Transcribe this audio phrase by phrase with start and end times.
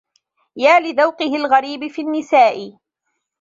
[0.55, 2.73] يا لذوقه الغريب في النّساء.